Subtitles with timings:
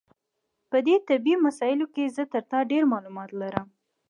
[0.69, 3.67] په دې طبي مسایلو کې زه تر تا ډېر معلومات لرم.